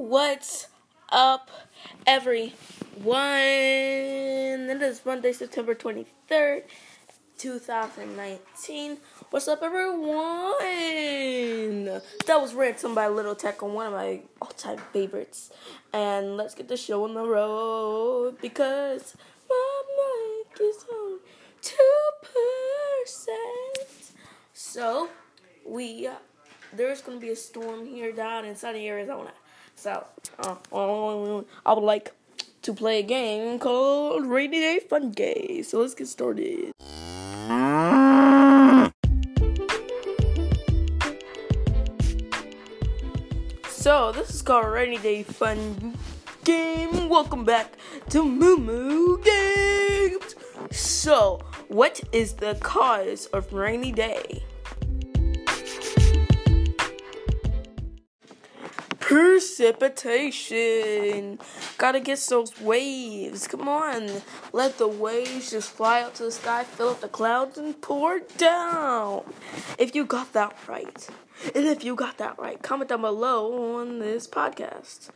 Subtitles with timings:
[0.00, 0.68] What's
[1.10, 1.50] up,
[2.06, 2.52] everyone?
[3.04, 6.62] It is Monday, September 23rd,
[7.36, 8.98] 2019.
[9.30, 10.54] What's up, everyone?
[12.26, 15.50] That was Ransom by Lil Tecca on one of my all time favorites.
[15.92, 19.16] And let's get the show on the road because
[19.50, 21.18] my mic is on
[21.60, 21.72] 2%.
[24.52, 25.08] So,
[25.66, 26.08] we,
[26.72, 29.32] there's to be a storm here down in sunny Arizona.
[29.80, 30.04] So,
[30.40, 30.56] uh,
[31.64, 32.12] I would like
[32.62, 35.62] to play a game called Rainy Day Fun Day.
[35.62, 36.72] So let's get started.
[43.68, 45.96] So this is called Rainy Day Fun
[46.42, 47.08] Game.
[47.08, 47.76] Welcome back
[48.10, 50.34] to Moo Moo Games.
[50.72, 54.42] So, what is the cause of rainy day?
[59.08, 61.40] Precipitation.
[61.78, 63.48] Gotta get those waves.
[63.48, 64.20] Come on.
[64.52, 68.18] Let the waves just fly up to the sky, fill up the clouds, and pour
[68.36, 69.22] down.
[69.78, 71.08] If you got that right.
[71.54, 75.08] And if you got that right, comment down below on this podcast.